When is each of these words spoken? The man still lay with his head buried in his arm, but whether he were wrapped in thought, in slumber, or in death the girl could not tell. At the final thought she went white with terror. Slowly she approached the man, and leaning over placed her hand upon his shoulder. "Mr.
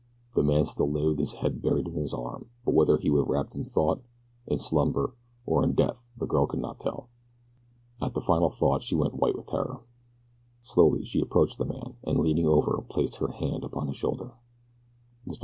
The 0.33 0.41
man 0.41 0.65
still 0.65 0.89
lay 0.91 1.05
with 1.05 1.19
his 1.19 1.33
head 1.33 1.61
buried 1.61 1.87
in 1.87 1.93
his 1.93 2.11
arm, 2.11 2.49
but 2.65 2.73
whether 2.73 2.97
he 2.97 3.11
were 3.11 3.23
wrapped 3.23 3.53
in 3.53 3.63
thought, 3.65 4.01
in 4.47 4.57
slumber, 4.57 5.13
or 5.45 5.63
in 5.63 5.73
death 5.73 6.09
the 6.17 6.25
girl 6.25 6.47
could 6.47 6.59
not 6.59 6.79
tell. 6.79 7.09
At 8.01 8.15
the 8.15 8.19
final 8.21 8.49
thought 8.49 8.81
she 8.81 8.95
went 8.95 9.13
white 9.17 9.35
with 9.35 9.45
terror. 9.45 9.81
Slowly 10.63 11.05
she 11.05 11.21
approached 11.21 11.59
the 11.59 11.65
man, 11.65 11.97
and 12.03 12.17
leaning 12.17 12.47
over 12.47 12.81
placed 12.89 13.17
her 13.17 13.27
hand 13.27 13.63
upon 13.63 13.89
his 13.89 13.97
shoulder. 13.97 14.33
"Mr. 15.27 15.37